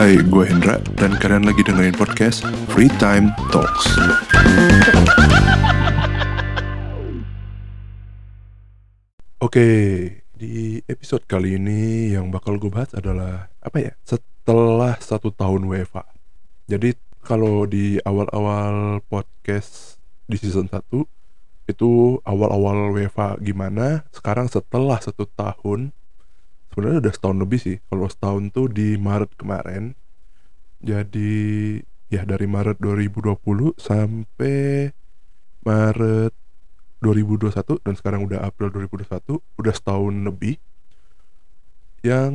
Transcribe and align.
Hai, 0.00 0.16
gue 0.16 0.48
Hendra 0.48 0.80
dan 0.96 1.12
kalian 1.12 1.44
lagi 1.44 1.60
dengerin 1.60 1.92
podcast 1.92 2.40
Free 2.72 2.88
Time 2.96 3.36
Talks. 3.52 3.84
Oke, 9.44 9.68
di 10.32 10.80
episode 10.88 11.28
kali 11.28 11.60
ini 11.60 12.16
yang 12.16 12.32
bakal 12.32 12.56
gue 12.56 12.72
bahas 12.72 12.88
adalah 12.96 13.52
apa 13.60 13.76
ya? 13.76 13.92
Setelah 14.00 14.96
satu 15.04 15.36
tahun 15.36 15.68
WFA. 15.68 16.08
Jadi 16.64 16.96
kalau 17.20 17.68
di 17.68 18.00
awal-awal 18.00 19.04
podcast 19.04 20.00
di 20.24 20.40
season 20.40 20.72
1 20.72 20.80
itu 21.68 22.16
awal-awal 22.24 22.96
WFA 22.96 23.36
gimana? 23.44 24.08
Sekarang 24.16 24.48
setelah 24.48 24.96
satu 24.96 25.28
tahun 25.28 25.92
sebenarnya 26.70 27.02
udah 27.02 27.14
setahun 27.14 27.38
lebih 27.42 27.60
sih. 27.60 27.76
Kalau 27.90 28.06
setahun 28.06 28.54
tuh 28.54 28.66
di 28.70 28.94
Maret 28.96 29.34
kemarin. 29.34 29.92
Jadi 30.80 31.76
ya 32.08 32.24
dari 32.24 32.46
Maret 32.48 32.80
2020 32.80 33.76
sampai 33.76 34.88
Maret 35.66 36.32
2021 37.04 37.84
dan 37.84 37.94
sekarang 37.98 38.24
udah 38.24 38.46
April 38.46 38.72
2021 38.72 39.42
udah 39.60 39.74
setahun 39.74 40.14
lebih. 40.24 40.56
Yang 42.00 42.34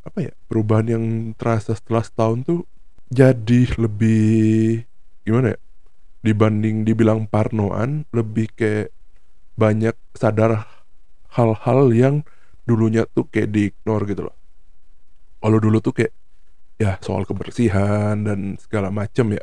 apa 0.00 0.18
ya 0.24 0.32
perubahan 0.48 0.86
yang 0.88 1.04
terasa 1.36 1.76
setelah 1.76 2.00
setahun 2.00 2.38
tuh 2.48 2.60
jadi 3.12 3.68
lebih 3.76 4.88
gimana 5.28 5.52
ya 5.52 5.60
dibanding 6.24 6.88
dibilang 6.88 7.28
parnoan 7.28 8.08
lebih 8.12 8.48
kayak 8.56 8.92
banyak 9.60 9.92
sadar 10.16 10.64
hal-hal 11.36 11.92
yang 11.92 12.16
dulunya 12.70 13.02
tuh 13.10 13.26
kayak 13.26 13.50
diignore 13.50 14.06
gitu 14.06 14.22
loh. 14.30 14.36
Kalau 15.42 15.58
dulu 15.58 15.82
tuh 15.82 15.90
kayak 15.90 16.12
ya 16.78 16.96
soal 17.02 17.26
kebersihan 17.26 18.22
dan 18.22 18.54
segala 18.62 18.94
macem 18.94 19.34
ya. 19.34 19.42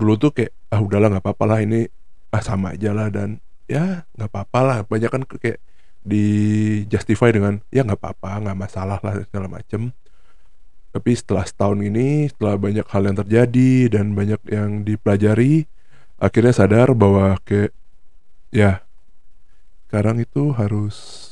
Dulu 0.00 0.12
tuh 0.16 0.30
kayak 0.32 0.52
ah 0.72 0.80
udahlah 0.80 1.12
nggak 1.12 1.24
apa-apa 1.28 1.44
lah 1.44 1.60
ini 1.60 1.84
ah 2.32 2.40
sama 2.40 2.72
aja 2.72 2.96
lah 2.96 3.12
dan 3.12 3.36
ya 3.68 4.08
nggak 4.16 4.30
apa-apa 4.32 4.60
lah. 4.64 4.78
Banyak 4.88 5.10
kan 5.12 5.22
kayak 5.28 5.60
di 6.00 6.24
justify 6.88 7.28
dengan 7.28 7.60
ya 7.68 7.84
nggak 7.84 8.00
apa-apa 8.00 8.48
nggak 8.48 8.58
masalah 8.58 8.98
lah 9.04 9.20
segala 9.28 9.52
macem. 9.52 9.92
Tapi 10.88 11.10
setelah 11.12 11.44
setahun 11.44 11.84
ini 11.84 12.32
setelah 12.32 12.56
banyak 12.56 12.86
hal 12.88 13.02
yang 13.04 13.16
terjadi 13.20 13.70
dan 13.92 14.16
banyak 14.16 14.40
yang 14.48 14.88
dipelajari 14.88 15.68
akhirnya 16.18 16.54
sadar 16.56 16.96
bahwa 16.96 17.36
kayak 17.44 17.76
ya 18.50 18.82
sekarang 19.86 20.20
itu 20.24 20.52
harus 20.56 21.27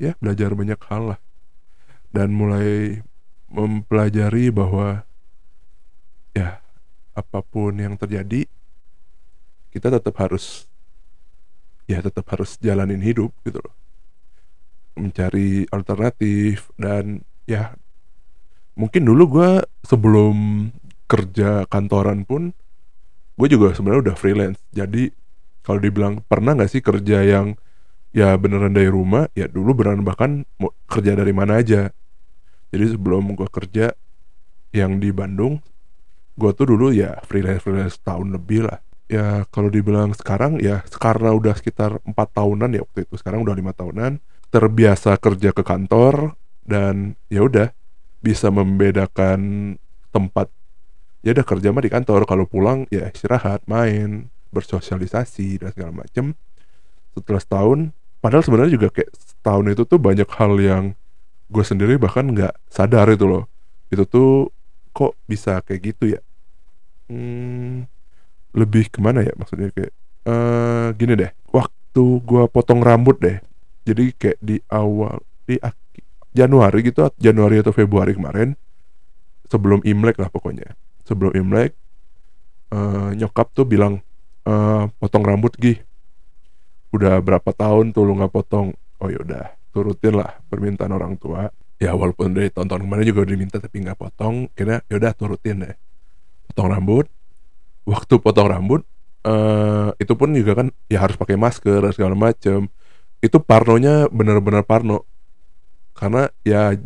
ya 0.00 0.16
belajar 0.16 0.56
banyak 0.56 0.80
hal 0.88 1.14
lah. 1.14 1.20
Dan 2.10 2.32
mulai 2.32 3.04
mempelajari 3.52 4.48
bahwa 4.50 5.04
ya 6.32 6.64
apa 7.12 7.44
pun 7.44 7.76
yang 7.76 8.00
terjadi 8.00 8.48
kita 9.70 9.92
tetap 9.92 10.16
harus 10.18 10.66
ya 11.86 12.00
tetap 12.00 12.24
harus 12.32 12.56
jalanin 12.58 13.04
hidup 13.04 13.30
gitu 13.44 13.60
loh. 13.60 13.74
Mencari 14.98 15.68
alternatif 15.70 16.72
dan 16.80 17.22
ya 17.46 17.76
mungkin 18.74 19.04
dulu 19.04 19.22
gue 19.38 19.50
sebelum 19.84 20.70
kerja 21.10 21.66
kantoran 21.68 22.24
pun 22.24 22.56
gue 23.38 23.48
juga 23.50 23.76
sebenarnya 23.76 24.10
udah 24.10 24.16
freelance. 24.16 24.60
Jadi 24.74 25.10
kalau 25.62 25.78
dibilang 25.78 26.24
pernah 26.26 26.56
nggak 26.56 26.70
sih 26.70 26.82
kerja 26.82 27.22
yang 27.22 27.54
ya 28.10 28.34
beneran 28.34 28.74
dari 28.74 28.90
rumah 28.90 29.30
ya 29.38 29.46
dulu 29.46 29.82
beneran 29.82 30.02
bahkan 30.02 30.42
kerja 30.90 31.14
dari 31.14 31.30
mana 31.30 31.62
aja. 31.62 31.90
Jadi 32.70 32.94
sebelum 32.94 33.34
gue 33.34 33.48
kerja 33.50 33.90
yang 34.70 35.02
di 35.02 35.10
Bandung 35.10 35.58
gue 36.38 36.50
tuh 36.54 36.72
dulu 36.72 36.94
ya 36.94 37.18
freelance 37.26 37.62
freelance 37.66 37.98
tahun 38.00 38.32
lebih 38.34 38.70
lah. 38.70 38.80
Ya 39.10 39.42
kalau 39.50 39.66
dibilang 39.68 40.14
sekarang 40.14 40.62
ya 40.62 40.86
karena 40.86 41.34
udah 41.34 41.54
sekitar 41.58 41.98
empat 42.06 42.30
tahunan 42.30 42.70
ya 42.78 42.86
waktu 42.86 43.02
itu 43.10 43.14
sekarang 43.18 43.42
udah 43.42 43.58
lima 43.58 43.74
tahunan 43.74 44.22
terbiasa 44.50 45.18
kerja 45.18 45.50
ke 45.50 45.62
kantor 45.66 46.38
dan 46.62 47.18
ya 47.26 47.42
udah 47.42 47.74
bisa 48.22 48.50
membedakan 48.54 49.74
tempat. 50.14 50.50
Ya 51.26 51.34
udah 51.34 51.46
kerja 51.46 51.68
mah 51.74 51.82
di 51.84 51.90
kantor 51.90 52.24
kalau 52.24 52.46
pulang 52.46 52.86
ya 52.88 53.10
istirahat 53.10 53.66
main 53.66 54.30
bersosialisasi 54.54 55.62
dan 55.62 55.70
segala 55.74 56.06
macem. 56.06 56.38
Setelah 57.14 57.42
setahun 57.42 57.78
padahal 58.20 58.44
sebenarnya 58.44 58.76
juga 58.76 58.88
kayak 58.92 59.10
tahun 59.40 59.72
itu 59.72 59.82
tuh 59.88 59.98
banyak 60.00 60.28
hal 60.36 60.52
yang 60.60 60.84
gue 61.50 61.64
sendiri 61.66 61.98
bahkan 61.98 62.30
nggak 62.30 62.54
sadar 62.70 63.10
itu 63.10 63.26
loh. 63.26 63.44
Itu 63.90 64.06
tuh 64.06 64.54
kok 64.94 65.18
bisa 65.26 65.58
kayak 65.66 65.80
gitu 65.92 66.14
ya? 66.14 66.20
Hmm, 67.10 67.90
lebih 68.54 68.86
ke 68.86 69.02
mana 69.02 69.26
ya 69.26 69.34
maksudnya 69.34 69.74
kayak 69.74 69.92
uh, 70.30 70.94
gini 70.94 71.18
deh. 71.18 71.30
Waktu 71.50 72.04
gue 72.22 72.44
potong 72.46 72.80
rambut 72.84 73.18
deh. 73.18 73.42
Jadi 73.82 74.14
kayak 74.14 74.38
di 74.38 74.62
awal 74.70 75.18
di 75.48 75.58
Januari 76.30 76.86
gitu 76.86 77.10
Januari 77.18 77.58
atau 77.58 77.74
Februari 77.74 78.14
kemarin 78.14 78.54
sebelum 79.50 79.82
Imlek 79.82 80.22
lah 80.22 80.30
pokoknya. 80.30 80.78
Sebelum 81.02 81.34
Imlek 81.34 81.74
uh, 82.70 83.10
nyokap 83.18 83.50
tuh 83.50 83.66
bilang 83.66 83.98
uh, 84.46 84.86
potong 85.02 85.26
rambut 85.26 85.50
gih 85.58 85.82
udah 86.90 87.22
berapa 87.22 87.50
tahun 87.54 87.94
tuh 87.94 88.02
lu 88.06 88.18
nggak 88.18 88.32
potong? 88.34 88.74
Oh 89.00 89.08
yaudah 89.08 89.54
turutin 89.70 90.18
lah 90.18 90.42
permintaan 90.50 90.90
orang 90.90 91.14
tua. 91.16 91.48
Ya 91.80 91.96
walaupun 91.96 92.36
dari 92.36 92.52
tonton 92.52 92.84
kemarin 92.84 93.08
juga 93.08 93.24
udah 93.24 93.32
diminta 93.32 93.56
tapi 93.56 93.80
nggak 93.80 93.96
potong. 93.96 94.50
Kira 94.52 94.82
yaudah 94.90 95.12
turutin 95.16 95.64
deh. 95.64 95.74
Potong 96.50 96.68
rambut. 96.68 97.06
Waktu 97.88 98.20
potong 98.20 98.52
rambut 98.52 98.84
uh, 99.24 99.90
itu 99.96 100.12
pun 100.14 100.30
juga 100.36 100.52
kan 100.60 100.68
ya 100.92 101.00
harus 101.00 101.16
pakai 101.16 101.40
masker 101.40 101.80
segala 101.96 102.12
macem. 102.12 102.68
Itu 103.24 103.40
parnonya 103.40 104.10
bener-bener 104.12 104.66
parno. 104.66 105.08
Karena 105.96 106.28
ya 106.44 106.76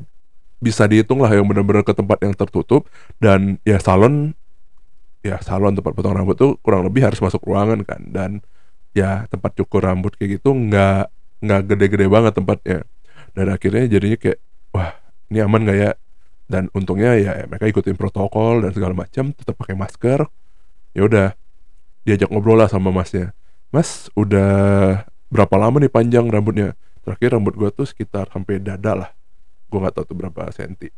bisa 0.63 0.89
dihitung 0.89 1.21
lah 1.21 1.29
yang 1.35 1.45
benar-benar 1.45 1.83
ke 1.83 1.93
tempat 1.97 2.23
yang 2.23 2.35
tertutup. 2.37 2.87
Dan 3.19 3.59
ya 3.67 3.83
salon 3.83 4.37
ya 5.25 5.41
salon 5.41 5.75
tempat 5.75 5.97
potong 5.97 6.15
rambut 6.15 6.37
tuh 6.37 6.61
kurang 6.61 6.87
lebih 6.87 7.03
harus 7.03 7.19
masuk 7.19 7.43
ruangan 7.43 7.83
kan. 7.83 8.01
Dan 8.07 8.31
ya 8.95 9.27
tempat 9.29 9.59
cukur 9.59 9.83
rambut 9.83 10.15
kayak 10.15 10.41
gitu 10.41 10.55
nggak 10.55 11.11
nggak 11.45 11.61
gede-gede 11.69 12.07
banget 12.09 12.33
tempatnya. 12.39 12.79
Dan 13.35 13.47
akhirnya 13.51 13.85
jadinya 13.91 14.17
kayak 14.17 14.39
wah 14.71 14.95
ini 15.29 15.39
aman 15.43 15.61
nggak 15.67 15.79
ya? 15.79 15.91
Dan 16.47 16.71
untungnya 16.73 17.19
ya 17.19 17.45
mereka 17.51 17.67
ikutin 17.69 17.99
protokol 17.99 18.63
dan 18.63 18.71
segala 18.73 18.95
macam 18.95 19.35
tetap 19.35 19.59
pakai 19.59 19.75
masker. 19.75 20.25
Ya 20.95 21.03
udah 21.05 21.27
diajak 22.07 22.31
ngobrol 22.31 22.63
lah 22.63 22.71
sama 22.71 22.95
masnya. 22.95 23.35
Mas 23.75 24.07
udah 24.15 25.03
berapa 25.29 25.55
lama 25.59 25.83
nih 25.83 25.91
panjang 25.91 26.31
rambutnya? 26.31 26.79
Terakhir 27.03 27.35
rambut 27.37 27.59
gue 27.59 27.69
tuh 27.75 27.85
sekitar 27.85 28.31
sampai 28.31 28.63
dada 28.63 28.95
lah. 28.95 29.11
Gue 29.69 29.83
nggak 29.83 29.99
tahu 29.99 30.05
tuh 30.15 30.17
berapa 30.17 30.49
senti. 30.55 30.89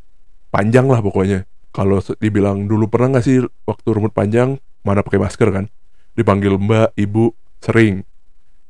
Panjang 0.53 0.87
lah 0.87 1.01
pokoknya. 1.01 1.49
Kalau 1.73 2.01
dibilang 2.21 2.69
dulu 2.69 2.87
pernah 2.93 3.17
nggak 3.17 3.25
sih 3.25 3.41
waktu 3.65 3.89
rambut 3.89 4.13
panjang 4.13 4.61
mana 4.85 5.01
pakai 5.01 5.19
masker 5.19 5.49
kan? 5.49 5.65
Dipanggil 6.13 6.61
mbak 6.61 6.93
ibu 7.01 7.33
sering. 7.63 8.03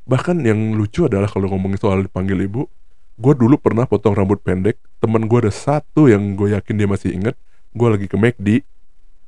Bahkan 0.07 0.43
yang 0.47 0.75
lucu 0.79 1.07
adalah 1.07 1.27
kalau 1.27 1.51
ngomongin 1.51 1.79
soal 1.81 2.05
dipanggil 2.07 2.39
ibu 2.43 2.67
gue 3.17 3.33
dulu 3.33 3.57
pernah 3.57 3.89
potong 3.89 4.13
rambut 4.13 4.45
pendek 4.45 4.77
temen 5.01 5.25
gue 5.25 5.49
ada 5.49 5.49
satu 5.49 6.05
yang 6.05 6.37
gue 6.37 6.53
yakin 6.53 6.77
dia 6.77 6.85
masih 6.85 7.17
inget 7.17 7.33
gue 7.73 7.89
lagi 7.89 8.13
ke 8.13 8.17
McD 8.21 8.61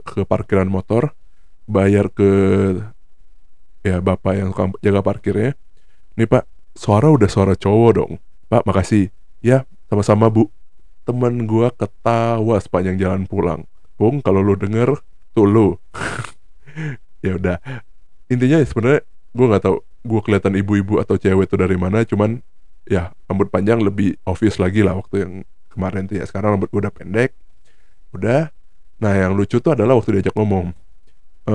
ke 0.05 0.29
parkiran 0.29 0.69
motor 0.69 1.17
bayar 1.69 2.13
ke 2.13 2.29
ya 3.85 4.01
bapak 4.01 4.33
yang 4.35 4.51
jaga 4.81 5.01
parkirnya. 5.05 5.53
Nih 6.17 6.27
pak 6.27 6.49
suara 6.73 7.13
udah 7.13 7.29
suara 7.29 7.55
cowok 7.55 7.91
dong. 7.95 8.13
Pak 8.49 8.65
makasih. 8.65 9.13
Ya 9.45 9.69
sama-sama 9.93 10.33
bu. 10.33 10.49
Temen 11.05 11.49
gue 11.49 11.69
ketawa 11.77 12.57
sepanjang 12.61 12.97
jalan 13.01 13.23
pulang. 13.25 13.65
Bung 13.97 14.25
kalau 14.25 14.41
lu 14.41 14.57
denger 14.57 14.99
tuh 15.37 15.47
lu. 15.47 15.69
Ya 17.19 17.35
udah. 17.35 17.59
Intinya 18.31 18.63
sebenarnya 18.63 19.03
gue 19.39 19.47
nggak 19.47 19.63
tahu 19.63 19.77
gue 19.83 20.21
kelihatan 20.27 20.53
ibu-ibu 20.59 20.99
atau 20.99 21.15
cewek 21.15 21.47
itu 21.47 21.55
dari 21.55 21.79
mana 21.79 22.03
cuman 22.03 22.43
ya 22.91 23.15
rambut 23.31 23.47
panjang 23.55 23.79
lebih 23.79 24.19
obvious 24.27 24.59
lagi 24.59 24.83
lah 24.83 24.99
waktu 24.99 25.23
yang 25.23 25.33
kemarin 25.71 26.11
tuh 26.11 26.19
ya. 26.19 26.27
Sekarang 26.27 26.59
rambut 26.59 26.67
gue 26.75 26.81
udah 26.83 26.91
pendek 26.91 27.39
udah. 28.11 28.51
Nah 28.99 29.13
yang 29.15 29.39
lucu 29.39 29.63
tuh 29.63 29.79
adalah 29.79 29.95
waktu 29.95 30.19
diajak 30.19 30.35
ngomong 30.35 30.75
e, 31.47 31.55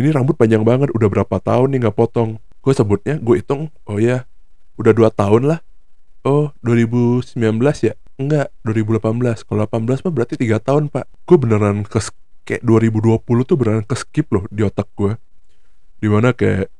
ini 0.00 0.08
rambut 0.08 0.40
panjang 0.40 0.64
banget 0.64 0.88
udah 0.96 1.08
berapa 1.12 1.36
tahun 1.36 1.76
nih 1.76 1.78
nggak 1.84 1.96
potong? 1.98 2.40
Gue 2.64 2.72
sebutnya 2.72 3.20
gue 3.20 3.44
hitung 3.44 3.68
oh 3.84 4.00
ya 4.00 4.24
udah 4.80 4.96
dua 4.96 5.12
tahun 5.12 5.52
lah. 5.52 5.60
Oh 6.24 6.56
2019 6.64 7.36
ya? 7.84 7.92
Enggak 8.16 8.50
2018 8.64 9.44
kalau 9.44 9.62
18 9.68 10.08
mah 10.08 10.12
berarti 10.16 10.34
tiga 10.40 10.56
tahun 10.56 10.88
pak. 10.88 11.04
Gue 11.28 11.36
beneran 11.36 11.84
ke 11.84 12.00
kayak 12.48 12.64
2020 12.64 13.20
tuh 13.44 13.56
beneran 13.60 13.84
ke 13.84 13.92
skip 13.92 14.32
loh 14.32 14.48
di 14.48 14.64
otak 14.64 14.88
gue 14.96 15.12
di 15.98 16.08
mana 16.08 16.32
kayak 16.32 16.70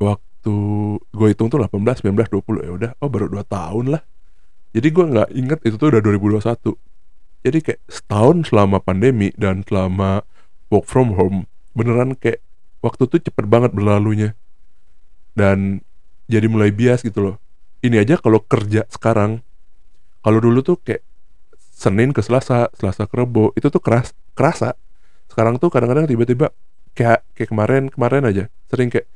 waktu 0.00 0.54
gue 1.00 1.28
hitung 1.28 1.50
tuh 1.52 1.60
18, 1.60 2.04
19, 2.04 2.30
20 2.30 2.66
ya 2.66 2.72
udah. 2.72 2.90
Oh 3.02 3.10
baru 3.12 3.28
2 3.28 3.42
tahun 3.44 3.84
lah. 3.98 4.02
Jadi 4.72 4.88
gue 4.88 5.04
nggak 5.04 5.28
inget 5.36 5.58
itu 5.68 5.76
tuh 5.76 5.92
udah 5.92 6.00
2021 6.00 6.92
jadi 7.42 7.58
kayak 7.58 7.80
setahun 7.90 8.54
selama 8.54 8.78
pandemi 8.78 9.34
dan 9.34 9.66
selama 9.66 10.22
work 10.70 10.86
from 10.86 11.18
home 11.18 11.50
beneran 11.74 12.14
kayak 12.14 12.38
waktu 12.78 13.10
tuh 13.10 13.18
cepet 13.18 13.44
banget 13.50 13.74
berlalunya. 13.74 14.38
Dan 15.34 15.82
jadi 16.30 16.46
mulai 16.46 16.70
bias 16.70 17.02
gitu 17.02 17.18
loh. 17.18 17.36
Ini 17.82 18.06
aja 18.06 18.14
kalau 18.22 18.38
kerja 18.46 18.86
sekarang. 18.86 19.42
Kalau 20.22 20.38
dulu 20.38 20.62
tuh 20.62 20.78
kayak 20.78 21.02
Senin 21.58 22.14
ke 22.14 22.22
Selasa 22.22 22.70
Selasa 22.78 23.10
ke 23.10 23.14
Rebo 23.18 23.50
itu 23.58 23.66
tuh 23.66 23.82
keras 23.82 24.14
kerasa. 24.38 24.78
Sekarang 25.26 25.58
tuh 25.58 25.66
kadang-kadang 25.66 26.06
tiba-tiba 26.06 26.54
kayak 26.94 27.26
kayak 27.34 27.50
kemarin 27.50 27.90
kemarin 27.90 28.22
aja. 28.22 28.44
Sering 28.70 28.86
kayak 28.86 29.10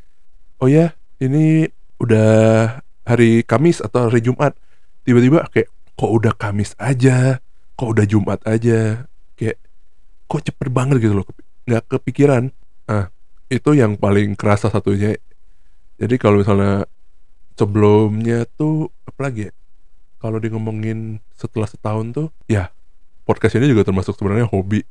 oh 0.60 0.68
ya 0.68 0.96
ini 1.20 1.68
udah 2.00 2.80
hari 3.06 3.42
Kamis 3.46 3.80
atau 3.80 4.08
hari 4.08 4.24
Jumat? 4.24 4.56
Tiba-tiba 5.06 5.46
kayak 5.48 5.68
kok 5.96 6.10
udah 6.12 6.34
Kamis 6.36 6.74
aja? 6.76 7.40
Kok 7.76 7.88
udah 7.92 8.06
Jumat 8.08 8.40
aja? 8.44 9.08
Kayak 9.36 9.58
kok 10.26 10.42
cepet 10.42 10.68
banget 10.72 11.00
gitu 11.00 11.22
loh 11.22 11.26
nggak 11.66 11.84
kepikiran. 11.98 12.54
Ah 12.86 13.10
itu 13.46 13.74
yang 13.74 13.98
paling 13.98 14.34
kerasa 14.34 14.70
satunya. 14.70 15.18
Jadi 15.96 16.14
kalau 16.18 16.42
misalnya 16.42 16.86
sebelumnya 17.56 18.44
tuh 18.58 18.90
apa 19.08 19.30
lagi 19.30 19.48
ya 19.48 19.52
kalau 20.20 20.36
di 20.36 20.52
ngomongin 20.52 21.24
setelah 21.32 21.64
setahun 21.64 22.06
tuh 22.12 22.28
ya 22.50 22.68
podcast 23.24 23.56
ini 23.56 23.70
juga 23.70 23.86
termasuk 23.86 24.12
sebenarnya 24.12 24.44
hobi 24.50 24.84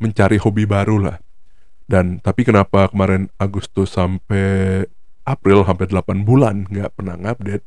mencari 0.00 0.40
hobi 0.40 0.64
baru 0.64 0.96
lah. 0.98 1.16
Dan 1.90 2.22
tapi 2.22 2.46
kenapa 2.46 2.86
kemarin 2.88 3.26
Agustus 3.34 3.94
sampai 3.94 4.86
April 5.30 5.62
hampir 5.62 5.86
8 5.86 6.26
bulan 6.26 6.66
nggak 6.66 6.98
pernah 6.98 7.14
ngupdate. 7.14 7.62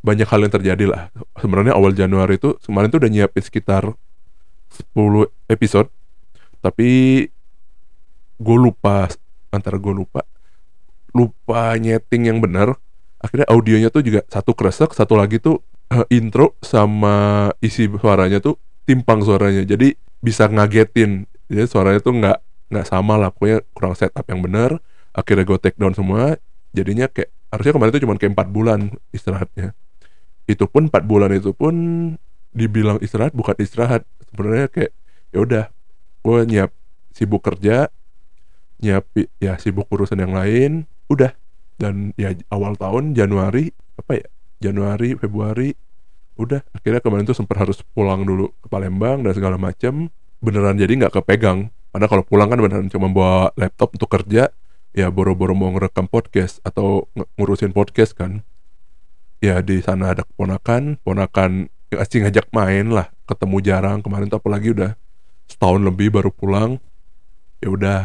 Banyak 0.00 0.28
hal 0.30 0.40
yang 0.46 0.52
terjadi 0.54 0.84
lah. 0.88 1.02
Sebenarnya 1.36 1.76
awal 1.76 1.92
Januari 1.92 2.40
itu 2.40 2.56
kemarin 2.64 2.88
tuh 2.88 3.04
udah 3.04 3.10
nyiapin 3.12 3.44
sekitar 3.44 3.92
10 4.96 5.28
episode. 5.52 5.92
Tapi 6.64 6.88
gue 8.38 8.56
lupa 8.56 9.10
antara 9.52 9.76
gue 9.76 9.92
lupa 9.92 10.24
lupa 11.12 11.76
nyeting 11.76 12.32
yang 12.32 12.38
benar. 12.40 12.78
Akhirnya 13.18 13.50
audionya 13.50 13.90
tuh 13.90 14.06
juga 14.06 14.22
satu 14.30 14.54
kresek 14.54 14.94
satu 14.94 15.18
lagi 15.18 15.42
tuh 15.42 15.58
uh, 15.90 16.06
intro 16.08 16.54
sama 16.62 17.50
isi 17.58 17.90
suaranya 17.90 18.40
tuh 18.40 18.56
timpang 18.88 19.20
suaranya. 19.20 19.66
Jadi 19.66 19.92
bisa 20.22 20.48
ngagetin. 20.48 21.26
Jadi 21.50 21.66
suaranya 21.68 22.00
tuh 22.00 22.14
nggak 22.16 22.38
nggak 22.72 22.86
sama 22.86 23.18
lah. 23.18 23.28
Pokoknya 23.34 23.60
kurang 23.74 23.98
setup 23.98 24.24
yang 24.30 24.40
benar. 24.40 24.78
Akhirnya 25.12 25.42
gue 25.42 25.58
take 25.58 25.76
down 25.76 25.92
semua 25.92 26.38
jadinya 26.72 27.08
kayak 27.08 27.30
harusnya 27.48 27.72
kemarin 27.76 27.92
itu 27.96 28.02
cuma 28.04 28.14
kayak 28.16 28.32
empat 28.36 28.48
bulan 28.52 28.80
istirahatnya. 29.12 29.72
Itu 30.48 30.64
pun 30.68 30.88
empat 30.88 31.04
bulan 31.04 31.32
itu 31.36 31.52
pun 31.52 31.74
dibilang 32.52 33.00
istirahat 33.00 33.32
bukan 33.32 33.56
istirahat. 33.60 34.04
Sebenarnya 34.28 34.68
kayak 34.68 34.92
ya 35.32 35.38
udah 35.44 35.64
gue 36.24 36.38
nyiap 36.48 36.70
sibuk 37.12 37.44
kerja 37.44 37.88
nyiap 38.78 39.10
ya 39.42 39.58
sibuk 39.58 39.90
urusan 39.90 40.22
yang 40.22 40.34
lain 40.36 40.86
udah. 41.10 41.32
Dan 41.78 42.10
ya 42.18 42.34
awal 42.50 42.74
tahun 42.74 43.14
Januari 43.14 43.70
apa 43.94 44.18
ya 44.18 44.26
Januari 44.58 45.14
Februari 45.14 45.70
udah. 46.38 46.62
Akhirnya 46.74 47.02
kemarin 47.02 47.24
tuh 47.26 47.36
sempat 47.38 47.58
harus 47.62 47.82
pulang 47.94 48.26
dulu 48.26 48.50
ke 48.62 48.66
Palembang 48.70 49.22
dan 49.22 49.32
segala 49.34 49.58
macam 49.58 50.10
beneran 50.38 50.78
jadi 50.78 50.90
nggak 51.06 51.22
kepegang. 51.22 51.70
Karena 51.94 52.06
kalau 52.06 52.22
pulang 52.26 52.48
kan 52.50 52.58
beneran 52.60 52.88
cuma 52.92 53.10
bawa 53.10 53.50
laptop 53.58 53.94
untuk 53.94 54.10
kerja 54.10 54.50
ya 54.98 55.14
boro-boro 55.14 55.54
mau 55.54 55.70
ngerekam 55.70 56.10
podcast 56.10 56.58
atau 56.66 57.06
ngurusin 57.38 57.70
podcast 57.70 58.18
kan. 58.18 58.42
Ya 59.38 59.62
di 59.62 59.78
sana 59.78 60.10
ada 60.10 60.26
keponakan 60.26 60.98
ponakan 61.06 61.70
asing 61.94 62.26
ngajak 62.26 62.50
main 62.50 62.90
lah 62.90 63.14
ketemu 63.30 63.62
jarang. 63.62 64.02
Kemarin 64.02 64.26
tuh 64.26 64.42
apalagi 64.42 64.74
udah 64.74 64.98
setahun 65.46 65.78
lebih 65.86 66.10
baru 66.10 66.34
pulang. 66.34 66.82
Ya 67.62 67.70
udah 67.70 67.98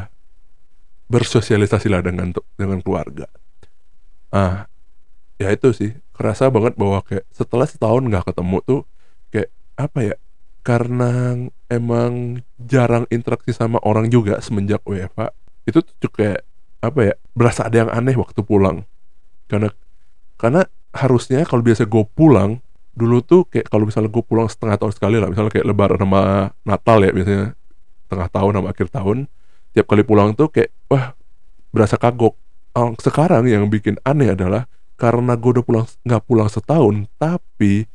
bersosialisasi 1.10 1.90
lah 1.90 2.06
dengan 2.06 2.30
dengan 2.54 2.78
keluarga. 2.86 3.26
Ah 4.30 4.70
ya 5.42 5.50
itu 5.50 5.74
sih 5.74 5.98
kerasa 6.14 6.54
banget 6.54 6.78
bahwa 6.78 7.02
kayak 7.02 7.26
setelah 7.34 7.66
setahun 7.66 8.06
nggak 8.06 8.30
ketemu 8.30 8.58
tuh 8.62 8.82
kayak 9.34 9.50
apa 9.82 10.14
ya 10.14 10.16
karena 10.62 11.36
emang 11.74 12.46
jarang 12.62 13.10
interaksi 13.10 13.50
sama 13.50 13.82
orang 13.82 14.14
juga 14.14 14.38
semenjak 14.40 14.86
WFA 14.86 15.34
itu 15.66 15.82
tuh 15.82 16.14
kayak 16.14 16.46
apa 16.84 17.00
ya 17.00 17.14
berasa 17.32 17.72
ada 17.72 17.88
yang 17.88 17.92
aneh 17.96 18.20
waktu 18.20 18.44
pulang. 18.44 18.84
Karena 19.48 19.72
karena 20.36 20.68
harusnya 20.92 21.48
kalau 21.48 21.64
biasa 21.64 21.88
gue 21.88 22.04
pulang 22.12 22.60
dulu 22.94 23.24
tuh 23.24 23.48
kayak 23.48 23.72
kalau 23.72 23.88
misalnya 23.88 24.12
gue 24.12 24.22
pulang 24.22 24.52
setengah 24.52 24.76
tahun 24.76 24.94
sekali 24.94 25.16
lah. 25.18 25.32
Misalnya 25.32 25.52
kayak 25.56 25.66
lebaran 25.72 26.00
sama 26.04 26.52
Natal 26.68 27.00
ya 27.00 27.12
biasanya 27.16 27.46
tengah 28.12 28.28
tahun 28.28 28.52
sama 28.60 28.68
akhir 28.76 28.88
tahun. 28.92 29.18
Tiap 29.74 29.86
kali 29.88 30.04
pulang 30.04 30.36
tuh 30.36 30.52
kayak 30.52 30.70
wah 30.92 31.16
berasa 31.72 31.96
kagok. 31.96 32.36
Sekarang 33.00 33.48
yang 33.48 33.72
bikin 33.72 33.96
aneh 34.04 34.36
adalah 34.36 34.68
karena 35.00 35.40
gue 35.40 35.52
udah 35.58 35.66
pulang 35.66 35.86
nggak 36.06 36.24
pulang 36.28 36.50
setahun 36.52 37.10
tapi 37.18 37.90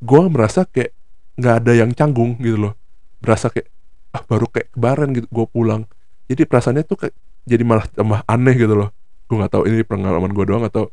gue 0.00 0.22
merasa 0.32 0.64
kayak 0.64 0.96
nggak 1.36 1.54
ada 1.66 1.72
yang 1.74 1.90
canggung 1.92 2.38
gitu 2.38 2.70
loh. 2.70 2.74
Berasa 3.18 3.50
kayak 3.50 3.68
ah 4.14 4.22
baru 4.22 4.46
kayak 4.46 4.70
kemarin 4.72 5.08
gitu 5.18 5.26
gue 5.28 5.46
pulang. 5.50 5.82
Jadi 6.30 6.46
perasaannya 6.46 6.84
tuh 6.86 6.96
kayak 7.04 7.14
jadi 7.44 7.62
malah 7.64 7.86
tambah 7.88 8.20
aneh 8.24 8.54
gitu 8.56 8.74
loh. 8.76 8.90
Gue 9.30 9.36
nggak 9.40 9.52
tahu 9.52 9.62
ini 9.70 9.86
pengalaman 9.86 10.30
gue 10.34 10.44
doang 10.44 10.64
atau 10.66 10.90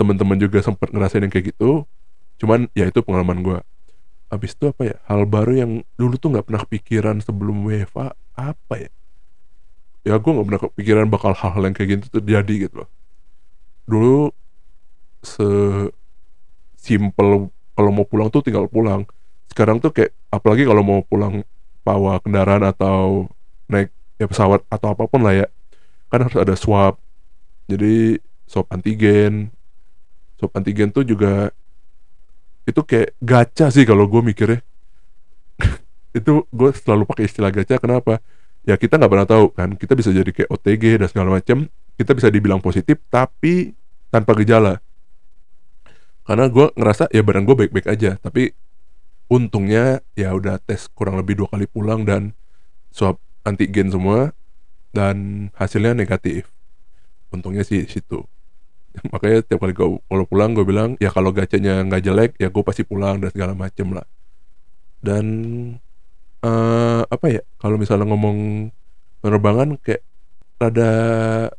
teman-teman 0.00 0.40
juga 0.40 0.64
sempat 0.64 0.90
ngerasain 0.90 1.22
yang 1.22 1.32
kayak 1.32 1.54
gitu. 1.54 1.84
Cuman 2.40 2.72
ya 2.72 2.88
itu 2.88 3.04
pengalaman 3.04 3.44
gue 3.44 3.58
abis 4.30 4.54
itu 4.56 4.70
apa 4.70 4.82
ya? 4.86 4.96
Hal 5.10 5.26
baru 5.26 5.52
yang 5.54 5.70
dulu 5.98 6.14
tuh 6.16 6.32
nggak 6.32 6.46
pernah 6.46 6.62
kepikiran 6.64 7.16
sebelum 7.20 7.66
WFA 7.66 8.14
apa 8.38 8.74
ya? 8.78 8.90
Ya 10.06 10.16
gue 10.16 10.30
nggak 10.32 10.46
pernah 10.48 10.62
kepikiran 10.70 11.06
bakal 11.12 11.32
hal-hal 11.36 11.62
yang 11.68 11.76
kayak 11.76 12.00
gitu 12.00 12.22
terjadi 12.22 12.54
gitu 12.68 12.74
loh. 12.86 12.90
Dulu 13.84 14.16
se 15.20 15.48
simple 16.80 17.52
kalau 17.76 17.90
mau 17.92 18.08
pulang 18.08 18.32
tuh 18.32 18.40
tinggal 18.40 18.64
pulang. 18.70 19.04
Sekarang 19.52 19.82
tuh 19.82 19.92
kayak 19.92 20.16
apalagi 20.32 20.64
kalau 20.64 20.80
mau 20.80 21.00
pulang 21.04 21.44
bawa 21.84 22.22
kendaraan 22.24 22.64
atau 22.64 23.28
naik 23.68 23.92
ya 24.16 24.28
pesawat 24.28 24.64
atau 24.68 24.92
apa 24.92 25.04
pun 25.08 25.24
lah 25.24 25.44
ya 25.44 25.46
kan 26.10 26.26
harus 26.26 26.36
ada 26.36 26.58
swab. 26.58 26.98
Jadi 27.70 28.18
swab 28.50 28.66
antigen. 28.74 29.54
Swab 30.36 30.50
antigen 30.58 30.90
tuh 30.90 31.06
juga 31.06 31.54
itu 32.66 32.82
kayak 32.82 33.14
gacha 33.22 33.70
sih 33.70 33.86
kalau 33.86 34.10
gue 34.10 34.20
mikirnya. 34.20 34.60
Itu 36.18 36.44
gue 36.50 36.70
selalu 36.74 37.06
pakai 37.06 37.24
istilah 37.30 37.54
gacha 37.54 37.78
kenapa? 37.78 38.18
Ya 38.66 38.74
kita 38.76 38.98
nggak 38.98 39.10
pernah 39.10 39.28
tahu 39.28 39.46
kan. 39.54 39.78
Kita 39.78 39.94
bisa 39.94 40.10
jadi 40.10 40.28
kayak 40.28 40.50
OTG 40.50 40.84
dan 41.00 41.08
segala 41.08 41.38
macam 41.38 41.70
kita 41.94 42.16
bisa 42.16 42.28
dibilang 42.32 42.58
positif 42.58 42.98
tapi 43.08 43.72
tanpa 44.10 44.34
gejala. 44.38 44.82
Karena 46.26 46.46
gue 46.50 46.66
ngerasa 46.74 47.10
ya 47.10 47.22
badan 47.22 47.46
gue 47.46 47.56
baik-baik 47.66 47.86
aja. 47.90 48.18
Tapi 48.18 48.50
untungnya 49.30 50.02
ya 50.18 50.34
udah 50.34 50.58
tes 50.58 50.90
kurang 50.90 51.14
lebih 51.14 51.38
dua 51.38 51.48
kali 51.54 51.70
pulang 51.70 52.02
dan 52.02 52.34
swab 52.90 53.22
antigen 53.46 53.88
semua 53.94 54.34
dan 54.90 55.48
hasilnya 55.54 55.94
negatif. 55.94 56.50
Untungnya 57.30 57.62
sih 57.62 57.86
situ. 57.86 58.26
Makanya 59.14 59.46
tiap 59.46 59.62
kali 59.62 59.74
gue 59.74 59.88
kalau 60.02 60.24
pulang 60.26 60.50
gue 60.52 60.66
bilang 60.66 60.98
ya 60.98 61.14
kalau 61.14 61.30
gacanya 61.30 61.82
nggak 61.86 62.02
jelek 62.02 62.30
ya 62.42 62.50
gue 62.50 62.62
pasti 62.66 62.82
pulang 62.82 63.22
dan 63.22 63.30
segala 63.30 63.54
macem 63.54 63.94
lah. 63.94 64.06
Dan 65.00 65.24
uh, 66.44 67.02
apa 67.06 67.26
ya 67.30 67.42
kalau 67.56 67.80
misalnya 67.80 68.06
ngomong 68.10 68.68
penerbangan 69.22 69.78
kayak 69.80 70.02
rada 70.60 70.92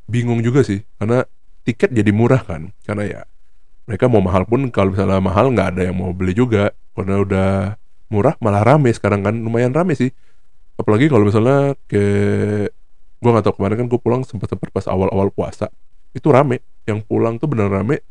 bingung 0.05 0.43
juga 0.43 0.61
sih. 0.61 0.83
Karena 0.99 1.23
tiket 1.63 1.89
jadi 1.95 2.11
murah 2.11 2.43
kan. 2.43 2.75
Karena 2.83 3.03
ya 3.07 3.21
mereka 3.87 4.05
mau 4.11 4.21
mahal 4.21 4.45
pun 4.45 4.69
kalau 4.69 4.93
misalnya 4.93 5.23
mahal 5.23 5.49
nggak 5.55 5.67
ada 5.77 5.81
yang 5.89 5.97
mau 5.97 6.11
beli 6.11 6.35
juga. 6.35 6.75
Karena 6.91 7.23
udah 7.23 7.49
murah 8.11 8.35
malah 8.43 8.67
rame. 8.67 8.91
Sekarang 8.91 9.23
kan 9.23 9.39
lumayan 9.39 9.71
rame 9.71 9.95
sih. 9.95 10.11
Apalagi 10.75 11.07
kalau 11.07 11.25
misalnya 11.29 11.77
ke 11.87 12.03
gue 13.21 13.29
nggak 13.29 13.45
tahu 13.45 13.61
kemarin 13.61 13.85
kan 13.85 13.87
gue 13.87 13.99
pulang 14.01 14.21
sempat 14.25 14.49
sempat 14.49 14.73
pas 14.73 14.85
awal-awal 14.89 15.29
puasa. 15.29 15.69
Itu 16.11 16.33
rame 16.33 16.65
yang 16.89 17.05
pulang 17.05 17.37
tuh 17.37 17.47
bener 17.47 17.69
rame 17.69 18.01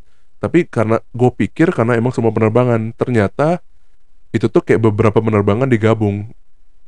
tapi 0.40 0.64
karena 0.64 0.96
gue 1.12 1.30
pikir 1.36 1.68
karena 1.76 2.00
emang 2.00 2.16
semua 2.16 2.32
penerbangan. 2.32 2.96
Ternyata 2.96 3.60
itu 4.32 4.48
tuh 4.48 4.64
kayak 4.64 4.80
beberapa 4.80 5.20
penerbangan 5.20 5.68
digabung. 5.68 6.32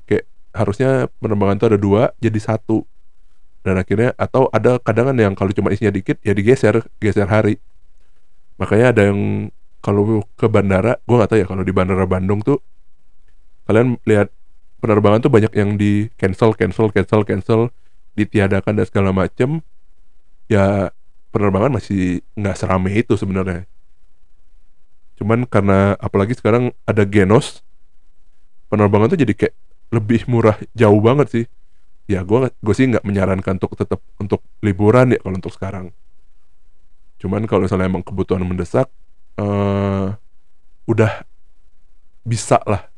Kayak 0.08 0.24
harusnya 0.56 1.12
penerbangan 1.20 1.60
tuh 1.60 1.68
ada 1.76 1.78
dua 1.78 2.02
jadi 2.16 2.40
satu. 2.40 2.88
Dan 3.62 3.78
akhirnya 3.78 4.16
atau 4.16 4.48
ada 4.50 4.80
kadang 4.80 5.14
yang 5.14 5.36
kalau 5.36 5.52
cuma 5.52 5.70
isinya 5.70 5.92
dikit 5.92 6.18
ya 6.24 6.32
digeser 6.32 6.80
geser 6.98 7.28
hari. 7.28 7.60
Makanya 8.56 8.96
ada 8.96 9.02
yang 9.12 9.52
kalau 9.84 10.24
ke 10.38 10.46
bandara 10.48 10.96
gue 11.04 11.14
nggak 11.18 11.30
tahu 11.30 11.38
ya 11.42 11.46
kalau 11.46 11.62
di 11.66 11.74
bandara 11.74 12.06
Bandung 12.06 12.40
tuh 12.40 12.62
kalian 13.66 13.98
lihat 14.06 14.30
penerbangan 14.78 15.26
tuh 15.26 15.30
banyak 15.30 15.52
yang 15.58 15.74
di 15.74 16.06
cancel 16.14 16.54
cancel 16.54 16.94
cancel 16.94 17.26
cancel 17.26 17.60
ditiadakan 18.12 18.76
dan 18.76 18.86
segala 18.88 19.10
macem 19.10 19.64
ya 20.50 20.92
penerbangan 21.32 21.80
masih 21.80 22.20
nggak 22.36 22.56
serame 22.56 22.92
itu 22.92 23.16
sebenarnya. 23.16 23.64
Cuman 25.16 25.48
karena 25.48 25.96
apalagi 25.96 26.36
sekarang 26.36 26.76
ada 26.84 27.06
Genos 27.08 27.64
penerbangan 28.68 29.16
tuh 29.16 29.20
jadi 29.20 29.32
kayak 29.32 29.54
lebih 29.92 30.24
murah 30.28 30.56
jauh 30.76 31.00
banget 31.00 31.28
sih. 31.32 31.44
Ya 32.10 32.20
gue 32.24 32.52
gue 32.52 32.74
sih 32.76 32.88
nggak 32.88 33.04
menyarankan 33.04 33.56
untuk 33.56 33.72
tetap 33.78 34.00
untuk 34.20 34.44
liburan 34.60 35.16
ya 35.16 35.18
kalau 35.20 35.36
untuk 35.36 35.52
sekarang. 35.54 35.94
Cuman 37.22 37.46
kalau 37.48 37.64
misalnya 37.64 37.88
emang 37.88 38.04
kebutuhan 38.04 38.42
mendesak 38.44 38.90
uh, 39.40 40.12
udah 40.84 41.24
bisa 42.26 42.58
lah. 42.68 42.90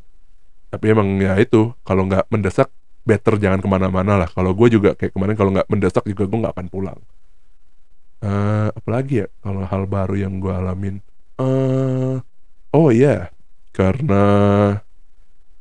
Tapi 0.73 0.91
emang 0.91 1.07
ya 1.23 1.39
itu 1.39 1.71
kalau 1.87 2.09
nggak 2.09 2.27
mendesak 2.33 2.67
better 3.05 3.37
jangan 3.37 3.61
ke 3.61 3.69
mana-mana 3.69 4.17
lah. 4.17 4.29
Kalau 4.29 4.57
gue 4.57 4.69
juga 4.73 4.97
kayak 4.97 5.13
kemarin 5.13 5.37
kalau 5.37 5.51
nggak 5.53 5.69
mendesak 5.69 6.05
juga 6.09 6.25
gue 6.25 6.39
nggak 6.41 6.55
akan 6.57 6.69
pulang. 6.73 7.01
Uh, 8.25 8.73
apalagi 8.73 9.25
ya 9.25 9.27
kalau 9.45 9.63
hal 9.69 9.85
baru 9.85 10.17
yang 10.17 10.41
gue 10.41 10.53
alamin? 10.53 10.97
Uh, 11.37 12.25
oh 12.73 12.89
iya 12.89 13.05
yeah. 13.05 13.23
karena 13.77 14.25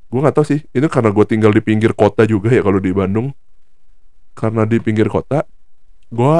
gue 0.07 0.19
nggak 0.23 0.35
tahu 0.39 0.47
sih. 0.47 0.63
Itu 0.71 0.87
karena 0.87 1.11
gue 1.11 1.25
tinggal 1.27 1.51
di 1.51 1.59
pinggir 1.59 1.91
kota 1.91 2.23
juga 2.23 2.49
ya 2.49 2.63
kalau 2.63 2.79
di 2.79 2.95
Bandung. 2.95 3.35
Karena 4.33 4.65
di 4.65 4.81
pinggir 4.81 5.11
kota 5.11 5.45
gue 6.13 6.37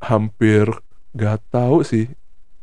hampir 0.00 0.70
gak 1.12 1.42
tahu 1.50 1.82
sih 1.82 2.06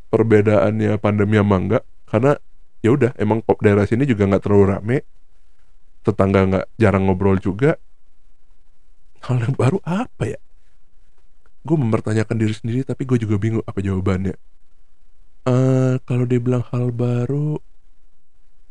perbedaannya 0.08 0.96
pandemi 1.04 1.36
sama 1.36 1.60
enggak 1.60 1.84
karena 2.08 2.40
ya 2.80 2.96
udah 2.96 3.12
emang 3.20 3.44
pop 3.44 3.60
daerah 3.60 3.84
sini 3.84 4.08
juga 4.08 4.24
nggak 4.24 4.44
terlalu 4.48 4.66
rame 4.72 4.98
tetangga 6.08 6.48
nggak 6.48 6.66
jarang 6.80 7.04
ngobrol 7.04 7.36
juga 7.36 7.76
hal 9.28 9.44
yang 9.44 9.56
baru 9.60 9.84
apa 9.84 10.24
ya? 10.24 10.40
Gue 11.68 11.76
mempertanyakan 11.76 12.38
diri 12.40 12.56
sendiri 12.56 12.82
tapi 12.88 13.04
gue 13.04 13.20
juga 13.20 13.36
bingung 13.36 13.66
apa 13.68 13.84
jawabannya. 13.84 14.40
Uh, 15.48 16.00
kalau 16.08 16.24
dia 16.24 16.40
bilang 16.40 16.64
hal 16.72 16.92
baru 16.92 17.60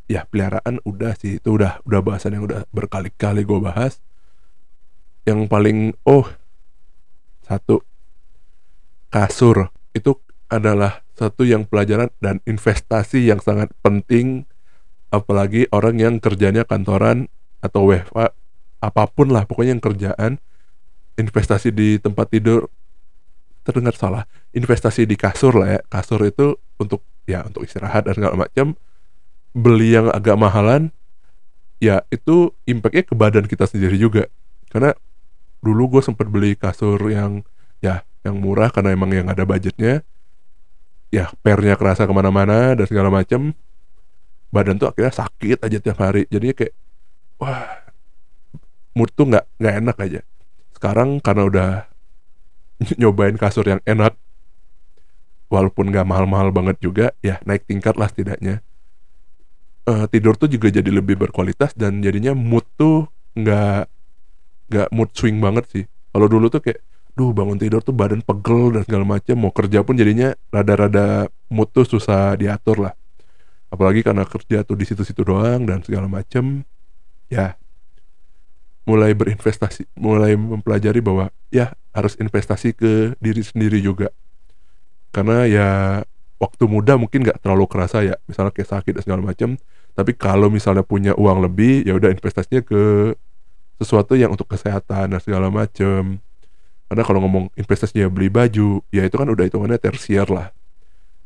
ya 0.06 0.28
peliharaan 0.28 0.80
udah 0.84 1.16
sih 1.16 1.40
itu 1.40 1.56
udah 1.56 1.80
udah 1.84 2.00
bahasan 2.04 2.36
yang 2.36 2.44
udah 2.48 2.64
berkali-kali 2.72 3.44
gue 3.44 3.58
bahas. 3.60 4.00
Yang 5.28 5.40
paling 5.52 5.78
oh 6.08 6.24
satu 7.44 7.84
kasur. 9.12 9.68
Itu 9.92 10.20
adalah 10.46 11.02
satu 11.16 11.42
yang 11.42 11.66
pelajaran 11.66 12.12
dan 12.20 12.40
investasi 12.44 13.28
yang 13.28 13.40
sangat 13.42 13.72
penting 13.80 14.46
apalagi 15.20 15.68
orang 15.72 15.96
yang 16.00 16.14
kerjanya 16.20 16.68
kantoran 16.68 17.28
atau 17.64 17.88
WFA 17.88 18.32
apa 18.84 19.02
pun 19.08 19.32
lah 19.32 19.48
pokoknya 19.48 19.76
yang 19.76 19.84
kerjaan 19.84 20.32
investasi 21.16 21.72
di 21.72 21.96
tempat 21.96 22.28
tidur 22.28 22.68
terdengar 23.66 23.96
salah 23.98 24.28
investasi 24.56 25.04
di 25.04 25.20
kasur 25.20 25.52
lah 25.60 25.68
ya. 25.76 25.80
Kasur 25.92 26.24
itu 26.24 26.56
untuk 26.80 27.04
ya 27.28 27.44
untuk 27.44 27.68
istirahat 27.68 28.08
dan 28.08 28.16
segala 28.16 28.48
macam. 28.48 28.72
Beli 29.52 29.92
yang 29.92 30.08
agak 30.08 30.40
mahalan 30.40 30.88
ya 31.76 32.00
itu 32.08 32.56
impactnya 32.64 33.04
ke 33.04 33.14
badan 33.18 33.44
kita 33.44 33.68
sendiri 33.68 34.00
juga. 34.00 34.32
Karena 34.72 34.96
dulu 35.60 35.98
gue 35.98 36.02
sempat 36.04 36.24
beli 36.32 36.56
kasur 36.56 36.96
yang 37.12 37.44
ya 37.84 38.04
yang 38.24 38.40
murah 38.40 38.72
karena 38.72 38.96
emang 38.96 39.12
yang 39.12 39.28
ada 39.28 39.44
budgetnya. 39.44 40.00
Ya 41.12 41.30
pernya 41.44 41.76
kerasa 41.76 42.08
ke 42.08 42.12
mana-mana 42.16 42.74
dan 42.74 42.86
segala 42.88 43.12
macam 43.12 43.52
badan 44.56 44.80
tuh 44.80 44.88
akhirnya 44.88 45.12
sakit 45.12 45.60
aja 45.60 45.78
tiap 45.84 46.00
hari. 46.00 46.24
Jadi 46.32 46.56
kayak 46.56 46.74
wah 47.36 47.84
mood 48.96 49.12
tuh 49.12 49.28
nggak 49.28 49.44
nggak 49.60 49.74
enak 49.84 49.96
aja. 50.00 50.20
Sekarang 50.72 51.20
karena 51.20 51.42
udah 51.44 51.70
nyobain 53.00 53.36
kasur 53.36 53.68
yang 53.68 53.84
enak 53.84 54.16
walaupun 55.52 55.92
nggak 55.92 56.08
mahal-mahal 56.08 56.48
banget 56.50 56.80
juga 56.80 57.12
ya 57.20 57.36
naik 57.44 57.68
tingkat 57.68 58.00
lah 58.00 58.08
setidaknya. 58.08 58.64
Uh, 59.86 60.08
tidur 60.10 60.34
tuh 60.34 60.50
juga 60.50 60.66
jadi 60.72 60.90
lebih 60.90 61.14
berkualitas 61.14 61.70
dan 61.78 62.02
jadinya 62.02 62.34
mood 62.34 62.66
tuh 62.74 63.06
nggak 63.38 63.86
nggak 64.72 64.88
mood 64.90 65.12
swing 65.12 65.38
banget 65.38 65.64
sih. 65.70 65.84
Kalau 66.10 66.26
dulu 66.26 66.48
tuh 66.48 66.64
kayak 66.64 66.80
duh 67.16 67.32
bangun 67.32 67.56
tidur 67.56 67.80
tuh 67.80 67.96
badan 67.96 68.20
pegel 68.20 68.76
dan 68.76 68.82
segala 68.84 69.04
macam 69.16 69.36
mau 69.40 69.52
kerja 69.52 69.80
pun 69.86 69.96
jadinya 69.96 70.36
rada-rada 70.52 71.30
mood 71.48 71.72
tuh 71.72 71.88
susah 71.88 72.36
diatur 72.36 72.76
lah 72.82 72.94
apalagi 73.72 74.00
karena 74.06 74.22
kerja 74.24 74.62
tuh 74.62 74.78
di 74.78 74.84
situ-situ 74.86 75.26
doang 75.26 75.66
dan 75.66 75.82
segala 75.82 76.06
macam 76.06 76.62
ya 77.26 77.58
mulai 78.86 79.12
berinvestasi 79.18 79.98
mulai 79.98 80.38
mempelajari 80.38 81.02
bahwa 81.02 81.34
ya 81.50 81.74
harus 81.90 82.14
investasi 82.22 82.76
ke 82.76 83.18
diri 83.18 83.42
sendiri 83.42 83.82
juga. 83.82 84.14
Karena 85.10 85.48
ya 85.48 85.68
waktu 86.38 86.64
muda 86.68 86.94
mungkin 87.00 87.24
nggak 87.24 87.40
terlalu 87.40 87.66
kerasa 87.66 88.04
ya 88.04 88.14
misalnya 88.28 88.52
kayak 88.52 88.68
sakit 88.68 88.92
dan 89.00 89.02
segala 89.02 89.24
macam 89.24 89.56
tapi 89.96 90.12
kalau 90.12 90.52
misalnya 90.52 90.84
punya 90.84 91.16
uang 91.16 91.40
lebih 91.48 91.88
ya 91.88 91.96
udah 91.96 92.12
investasinya 92.12 92.60
ke 92.60 93.16
sesuatu 93.80 94.12
yang 94.12 94.36
untuk 94.36 94.44
kesehatan 94.44 95.16
dan 95.16 95.20
segala 95.24 95.48
macam 95.48 96.20
karena 96.86 97.02
kalau 97.02 97.24
ngomong 97.24 97.48
investasinya 97.56 98.06
beli 98.12 98.28
baju 98.28 98.84
ya 98.92 99.02
itu 99.08 99.16
kan 99.16 99.26
udah 99.26 99.44
hitungannya 99.48 99.80
tersier 99.80 100.28
lah. 100.30 100.54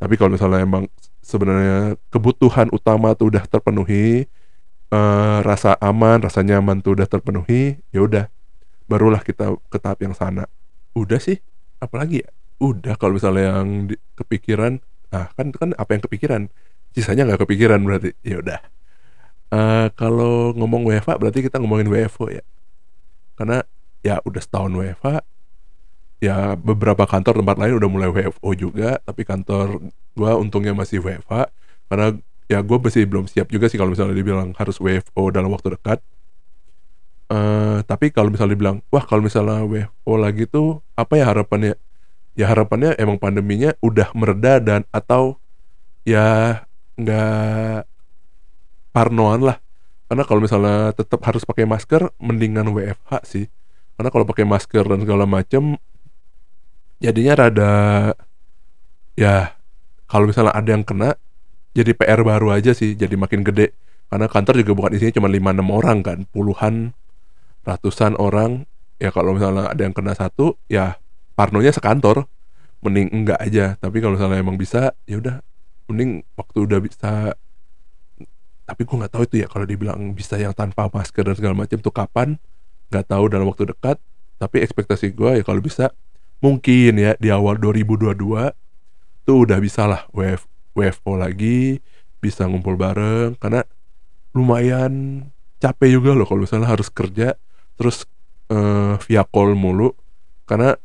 Tapi 0.00 0.16
kalau 0.16 0.32
misalnya 0.32 0.64
emang 0.64 0.88
sebenarnya 1.21 2.00
kebutuhan 2.09 2.73
utama 2.73 3.12
tuh 3.15 3.31
udah 3.33 3.45
terpenuhi 3.47 4.27
uh, 4.91 5.39
rasa 5.45 5.79
aman 5.79 6.21
rasa 6.21 6.43
nyaman 6.43 6.83
tuh 6.83 6.99
udah 6.99 7.07
terpenuhi 7.07 7.79
ya 7.95 8.05
udah 8.05 8.27
barulah 8.91 9.23
kita 9.23 9.55
ke 9.71 9.79
tahap 9.79 10.03
yang 10.03 10.15
sana. 10.17 10.50
Udah 10.93 11.23
sih 11.23 11.39
apalagi 11.79 12.27
ya? 12.27 12.31
Udah 12.61 12.99
kalau 12.99 13.17
misalnya 13.17 13.62
yang 13.62 13.89
di, 13.89 13.97
kepikiran 14.19 14.83
nah 15.11 15.27
kan 15.35 15.55
kan 15.55 15.71
apa 15.79 15.91
yang 15.95 16.03
kepikiran? 16.05 16.43
Sisanya 16.91 17.27
nggak 17.31 17.47
kepikiran 17.47 17.81
berarti 17.87 18.11
ya 18.27 18.43
udah. 18.43 18.61
Uh, 19.50 19.87
kalau 19.99 20.55
ngomong 20.55 20.87
WFA 20.87 21.19
berarti 21.19 21.47
kita 21.47 21.59
ngomongin 21.62 21.91
WFO 21.91 22.31
ya? 22.31 22.43
Karena 23.39 23.62
ya 24.03 24.19
udah 24.27 24.43
setahun 24.43 24.75
WFA 24.75 25.23
ya 26.21 26.55
beberapa 26.55 27.09
kantor 27.09 27.41
tempat 27.41 27.57
lain 27.57 27.81
udah 27.81 27.89
mulai 27.89 28.09
WFO 28.12 28.50
juga 28.53 29.00
tapi 29.03 29.25
kantor 29.25 29.81
gua 30.12 30.37
untungnya 30.37 30.77
masih 30.77 31.00
WFA 31.00 31.49
karena 31.89 32.21
ya 32.50 32.59
gue 32.67 32.79
masih 32.83 33.07
belum 33.07 33.31
siap 33.31 33.47
juga 33.47 33.71
sih 33.71 33.79
kalau 33.79 33.95
misalnya 33.95 34.19
dibilang 34.19 34.50
harus 34.59 34.83
WFO 34.83 35.31
dalam 35.31 35.55
waktu 35.55 35.79
dekat. 35.79 36.03
Uh, 37.31 37.79
tapi 37.87 38.11
kalau 38.11 38.27
misalnya 38.27 38.59
dibilang 38.59 38.83
wah 38.91 39.07
kalau 39.07 39.23
misalnya 39.23 39.62
WFO 39.62 40.12
lagi 40.19 40.50
tuh 40.50 40.83
apa 40.99 41.15
ya 41.15 41.31
harapannya? 41.31 41.79
Ya 42.35 42.50
harapannya 42.50 42.99
emang 42.99 43.23
pandeminya 43.23 43.71
udah 43.79 44.11
mereda 44.19 44.59
dan 44.59 44.83
atau 44.91 45.39
ya 46.03 46.59
nggak 46.99 47.87
parnoan 48.91 49.47
lah. 49.47 49.62
Karena 50.11 50.27
kalau 50.27 50.43
misalnya 50.43 50.91
tetap 50.91 51.23
harus 51.23 51.47
pakai 51.47 51.71
masker 51.71 52.11
mendingan 52.19 52.67
WFH 52.75 53.31
sih. 53.31 53.47
Karena 53.95 54.11
kalau 54.11 54.27
pakai 54.27 54.43
masker 54.43 54.91
dan 54.91 55.07
segala 55.07 55.23
macem 55.23 55.79
jadinya 57.00 57.33
rada 57.35 57.75
ya 59.16 59.57
kalau 60.07 60.28
misalnya 60.28 60.52
ada 60.52 60.71
yang 60.71 60.85
kena 60.85 61.16
jadi 61.71 61.95
PR 61.95 62.21
baru 62.26 62.50
aja 62.50 62.75
sih 62.75 62.99
jadi 62.99 63.14
makin 63.14 63.47
gede. 63.47 63.75
Karena 64.11 64.26
kantor 64.26 64.59
juga 64.59 64.73
bukan 64.75 64.90
isinya 64.99 65.23
cuma 65.23 65.30
5-6 65.30 65.71
orang 65.71 65.99
kan 66.02 66.19
puluhan 66.35 66.75
ratusan 67.62 68.19
orang. 68.19 68.66
Ya 68.99 69.14
kalau 69.14 69.33
misalnya 69.38 69.71
ada 69.71 69.80
yang 69.80 69.95
kena 69.95 70.19
satu 70.19 70.59
ya 70.66 70.99
parnonya 71.38 71.71
sekantor. 71.71 72.26
Mending 72.83 73.12
enggak 73.12 73.38
aja. 73.38 73.78
Tapi 73.78 74.02
kalau 74.02 74.19
misalnya 74.19 74.42
emang 74.42 74.59
bisa 74.59 74.90
ya 75.07 75.23
udah 75.23 75.38
mending 75.87 76.26
waktu 76.35 76.59
udah 76.66 76.80
bisa. 76.83 77.38
Tapi 78.66 78.80
gue 78.87 78.97
nggak 78.99 79.12
tahu 79.14 79.23
itu 79.30 79.37
ya 79.42 79.47
kalau 79.47 79.66
dibilang 79.66 80.14
bisa 80.14 80.38
yang 80.38 80.54
tanpa 80.54 80.90
masker 80.90 81.23
dan 81.26 81.35
segala 81.38 81.54
macam 81.54 81.78
tuh 81.78 81.95
kapan 81.95 82.35
nggak 82.90 83.07
tahu 83.07 83.30
dalam 83.30 83.47
waktu 83.47 83.71
dekat. 83.71 83.95
Tapi 84.42 84.57
ekspektasi 84.66 85.14
gue 85.14 85.38
ya 85.38 85.45
kalau 85.47 85.62
bisa 85.62 85.95
mungkin 86.40 86.92
ya 86.97 87.12
di 87.20 87.28
awal 87.28 87.61
2022 87.61 88.16
tuh 89.28 89.37
udah 89.44 89.59
bisa 89.61 89.85
lah 89.85 90.09
WF, 90.12 90.49
WFO 90.73 91.20
lagi 91.20 91.78
bisa 92.20 92.49
ngumpul 92.49 92.76
bareng 92.76 93.37
karena 93.37 93.64
lumayan 94.32 95.25
capek 95.61 96.00
juga 96.00 96.16
loh 96.16 96.25
kalau 96.25 96.44
misalnya 96.44 96.68
harus 96.68 96.88
kerja 96.88 97.37
terus 97.76 98.09
uh, 98.52 98.97
via 99.04 99.25
call 99.28 99.56
mulu 99.56 99.92
karena 100.49 100.76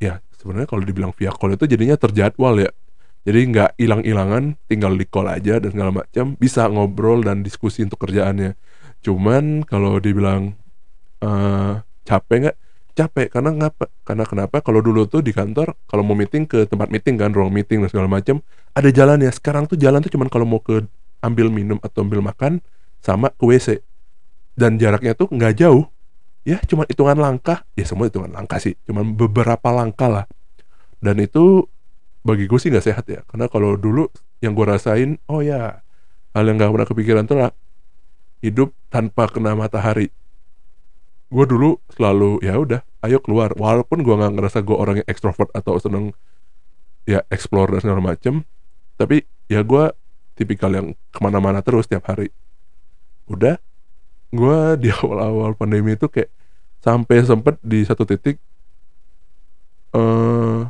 ya 0.00 0.20
sebenarnya 0.36 0.68
kalau 0.68 0.84
dibilang 0.84 1.12
via 1.16 1.32
call 1.32 1.56
itu 1.56 1.64
jadinya 1.64 1.96
terjadwal 1.96 2.60
ya 2.60 2.70
jadi 3.22 3.38
nggak 3.46 3.70
hilang-hilangan 3.78 4.58
tinggal 4.66 4.98
di 4.98 5.06
call 5.06 5.30
aja 5.30 5.62
dan 5.62 5.70
segala 5.70 5.94
macam 5.94 6.34
bisa 6.34 6.66
ngobrol 6.66 7.22
dan 7.22 7.46
diskusi 7.46 7.86
untuk 7.86 8.02
kerjaannya. 8.02 8.58
Cuman 8.98 9.62
kalau 9.62 10.02
dibilang 10.02 10.58
uh, 11.22 11.86
capek 12.02 12.50
nggak 12.50 12.58
capek 12.92 13.32
karena 13.32 13.50
ngapa 13.52 13.88
karena 14.04 14.24
kenapa? 14.28 14.60
Kalau 14.60 14.80
dulu 14.84 15.08
tuh 15.08 15.24
di 15.24 15.32
kantor 15.32 15.74
kalau 15.88 16.04
mau 16.04 16.16
meeting 16.16 16.44
ke 16.44 16.68
tempat 16.68 16.92
meeting 16.92 17.16
kan 17.16 17.32
ruang 17.32 17.52
meeting 17.52 17.82
dan 17.84 17.88
segala 17.88 18.08
macam 18.08 18.44
ada 18.72 18.88
jalan 18.92 19.20
ya 19.20 19.30
sekarang 19.32 19.64
tuh 19.64 19.76
jalan 19.80 20.04
tuh 20.04 20.12
cuman 20.12 20.28
kalau 20.28 20.44
mau 20.44 20.60
ke 20.60 20.84
ambil 21.24 21.48
minum 21.48 21.78
atau 21.80 22.04
ambil 22.04 22.20
makan 22.20 22.60
sama 23.00 23.32
ke 23.32 23.44
WC 23.44 23.80
dan 24.54 24.76
jaraknya 24.76 25.16
tuh 25.16 25.32
nggak 25.32 25.58
jauh. 25.58 25.88
Ya 26.42 26.58
cuma 26.66 26.82
hitungan 26.90 27.14
langkah. 27.16 27.62
Ya 27.78 27.86
semua 27.86 28.10
hitungan 28.10 28.34
langkah 28.34 28.58
sih. 28.58 28.74
Cuma 28.82 29.06
beberapa 29.06 29.70
langkah 29.70 30.10
lah. 30.10 30.24
Dan 30.98 31.22
itu 31.22 31.70
bagi 32.26 32.50
gue 32.50 32.58
sih 32.58 32.70
nggak 32.70 32.86
sehat 32.86 33.04
ya. 33.06 33.22
Karena 33.30 33.46
kalau 33.46 33.78
dulu 33.78 34.10
yang 34.42 34.58
gue 34.58 34.66
rasain 34.66 35.22
oh 35.30 35.38
ya 35.38 35.80
hal 36.34 36.44
yang 36.44 36.58
nggak 36.58 36.72
pernah 36.74 36.88
kepikiran 36.88 37.24
tuh 37.30 37.38
lah 37.38 37.50
hidup 38.42 38.74
tanpa 38.90 39.30
kena 39.30 39.54
matahari 39.54 40.10
gue 41.32 41.44
dulu 41.48 41.80
selalu 41.96 42.44
ya 42.44 42.60
udah 42.60 42.84
ayo 43.08 43.18
keluar. 43.24 43.56
Walaupun 43.56 44.04
gue 44.04 44.12
nggak 44.12 44.36
ngerasa 44.36 44.60
gue 44.60 44.76
orang 44.76 45.00
yang 45.00 45.08
ekstrovert 45.08 45.48
atau 45.56 45.80
seneng 45.80 46.12
ya 47.08 47.24
explore 47.32 47.72
dan 47.72 47.80
segala 47.82 48.14
macem 48.14 48.46
tapi 49.00 49.26
ya 49.50 49.66
gue 49.66 49.90
tipikal 50.38 50.70
yang 50.70 50.94
ke 50.94 51.18
mana-mana 51.24 51.64
terus 51.64 51.88
tiap 51.88 52.04
hari. 52.06 52.28
Udah 53.26 53.56
gue 54.28 54.58
di 54.82 54.88
awal-awal 54.92 55.56
pandemi 55.56 55.96
itu 55.96 56.06
kayak 56.12 56.28
sampai 56.84 57.24
sempet 57.24 57.56
di 57.64 57.80
satu 57.86 58.04
titik 58.04 58.36
eh 59.92 60.60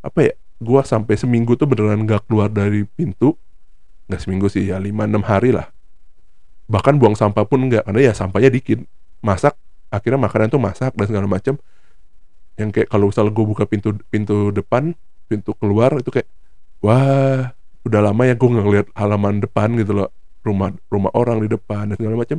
apa 0.00 0.18
ya 0.22 0.34
gue 0.58 0.80
sampai 0.82 1.14
seminggu 1.14 1.54
tuh 1.54 1.68
beneran 1.68 2.08
gak 2.08 2.24
keluar 2.24 2.48
dari 2.48 2.88
pintu. 2.88 3.36
Nggak 4.08 4.24
seminggu 4.24 4.48
sih 4.48 4.64
ya 4.64 4.80
lima 4.80 5.04
enam 5.04 5.20
hari 5.20 5.52
lah. 5.52 5.68
Bahkan 6.72 6.96
buang 6.96 7.12
sampah 7.12 7.44
pun 7.44 7.68
enggak 7.68 7.84
karena 7.84 8.08
ya 8.08 8.12
sampahnya 8.16 8.48
dikit. 8.48 8.80
Masak 9.20 9.52
akhirnya 9.88 10.20
makanan 10.20 10.48
tuh 10.52 10.60
masak 10.60 10.92
dan 10.96 11.06
segala 11.08 11.26
macam 11.28 11.56
yang 12.58 12.74
kayak 12.74 12.90
kalau 12.90 13.08
misal 13.08 13.30
gue 13.30 13.44
buka 13.46 13.64
pintu 13.64 13.94
pintu 14.10 14.50
depan 14.50 14.92
pintu 15.30 15.54
keluar 15.54 15.94
itu 15.96 16.10
kayak 16.10 16.28
wah 16.82 17.54
udah 17.86 18.00
lama 18.02 18.22
ya 18.26 18.34
gue 18.34 18.48
nggak 18.48 18.64
ngeliat 18.66 18.86
halaman 18.98 19.40
depan 19.40 19.72
gitu 19.78 19.94
loh. 19.94 20.10
Rumah 20.42 20.74
rumah 20.88 21.12
orang 21.14 21.44
di 21.44 21.48
depan 21.50 21.92
dan 21.92 21.96
segala 21.96 22.18
macam 22.18 22.38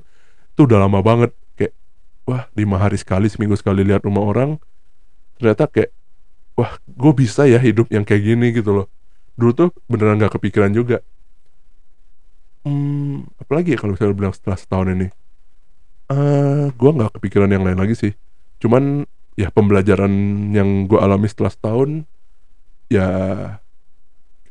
itu 0.54 0.62
udah 0.68 0.78
lama 0.82 1.00
banget. 1.00 1.32
Kayak 1.56 1.74
wah 2.28 2.46
lima 2.54 2.78
hari 2.78 2.98
sekali 3.00 3.32
seminggu 3.32 3.56
sekali 3.56 3.82
lihat 3.88 4.04
rumah 4.04 4.28
orang. 4.28 4.60
Ternyata 5.40 5.72
kayak 5.72 5.96
wah 6.60 6.76
gue 6.84 7.14
bisa 7.16 7.48
ya 7.48 7.58
hidup 7.58 7.88
yang 7.90 8.04
kayak 8.04 8.24
gini 8.28 8.52
gitu 8.52 8.76
loh. 8.76 8.88
Dulu 9.40 9.52
tuh 9.56 9.70
beneran 9.88 10.20
nggak 10.20 10.36
kepikiran 10.36 10.76
juga. 10.76 11.00
Hmm, 12.68 13.24
apalagi 13.40 13.72
ya 13.74 13.80
kalau 13.80 13.96
misalnya 13.96 14.16
bilang 14.20 14.36
setelah 14.36 14.60
setahun 14.60 14.92
ini 14.92 15.08
eh 16.10 16.74
gue 16.74 16.90
nggak 16.90 17.18
kepikiran 17.18 17.50
yang 17.50 17.64
lain 17.66 17.78
lagi 17.78 17.94
sih. 17.94 18.14
Cuman 18.58 19.06
ya 19.38 19.54
pembelajaran 19.54 20.12
yang 20.52 20.90
gue 20.90 21.00
alami 21.00 21.30
setelah 21.30 21.54
setahun 21.54 22.04
ya 22.92 23.08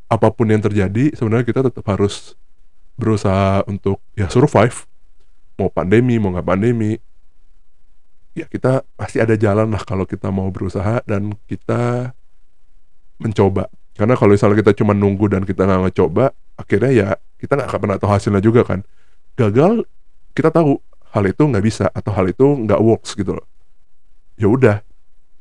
apa 0.09 0.29
pun 0.33 0.49
yang 0.49 0.65
terjadi 0.65 1.13
sebenarnya 1.13 1.45
kita 1.45 1.61
tetap 1.69 1.85
harus 1.91 2.39
berusaha 2.95 3.67
untuk 3.67 3.99
ya 4.15 4.31
survive. 4.31 4.87
Mau 5.59 5.69
pandemi 5.69 6.17
mau 6.23 6.31
nggak 6.31 6.47
pandemi 6.47 6.97
ya 8.39 8.47
kita 8.47 8.87
pasti 8.95 9.19
ada 9.19 9.35
jalan 9.35 9.67
lah 9.75 9.83
kalau 9.83 10.07
kita 10.07 10.31
mau 10.31 10.47
berusaha 10.55 11.03
dan 11.05 11.35
kita 11.51 12.15
mencoba. 13.19 13.67
Karena 13.99 14.15
kalau 14.15 14.39
misalnya 14.39 14.63
kita 14.63 14.73
cuma 14.79 14.95
nunggu 14.95 15.27
dan 15.27 15.43
kita 15.43 15.67
nggak 15.67 15.91
ngecoba 15.91 16.31
akhirnya 16.55 16.91
ya 16.95 17.09
kita 17.43 17.59
nggak 17.59 17.67
akan 17.67 17.81
pernah 17.83 17.99
tahu 17.99 18.11
hasilnya 18.15 18.43
juga 18.43 18.63
kan. 18.63 18.87
Gagal 19.35 19.83
kita 20.39 20.55
tahu 20.55 20.79
hal 21.13 21.25
itu 21.25 21.43
nggak 21.45 21.65
bisa 21.65 21.89
atau 21.91 22.13
hal 22.13 22.29
itu 22.29 22.45
nggak 22.45 22.81
works 22.81 23.17
gitu 23.17 23.37
loh. 23.37 23.47
Ya 24.39 24.47
udah 24.47 24.77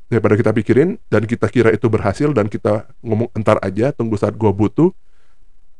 daripada 0.07 0.39
kita 0.39 0.51
pikirin 0.55 0.95
dan 1.11 1.27
kita 1.27 1.51
kira 1.51 1.69
itu 1.75 1.91
berhasil 1.91 2.31
dan 2.31 2.47
kita 2.47 2.87
ngomong 3.03 3.27
entar 3.35 3.59
aja 3.59 3.91
tunggu 3.91 4.15
saat 4.15 4.39
gua 4.39 4.55
butuh 4.55 4.95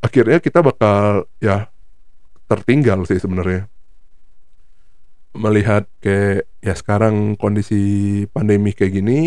akhirnya 0.04 0.44
kita 0.44 0.60
bakal 0.60 1.26
ya 1.40 1.72
tertinggal 2.48 3.04
sih 3.08 3.20
sebenarnya. 3.20 3.68
Melihat 5.38 5.86
kayak 6.02 6.50
ya 6.60 6.74
sekarang 6.74 7.38
kondisi 7.38 8.26
pandemi 8.34 8.74
kayak 8.74 8.94
gini 9.00 9.20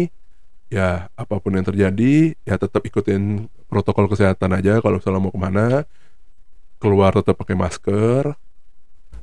ya 0.71 1.11
apa 1.15 1.39
pun 1.43 1.55
yang 1.55 1.67
terjadi 1.67 2.35
ya 2.47 2.55
tetap 2.59 2.83
ikutin 2.87 3.51
protokol 3.67 4.07
kesehatan 4.11 4.55
aja 4.55 4.79
kalau 4.83 4.99
misalnya 4.99 5.23
mau 5.23 5.35
ke 5.35 5.41
mana 5.41 5.67
keluar 6.83 7.15
tetap 7.15 7.39
pakai 7.39 7.57
masker. 7.57 8.35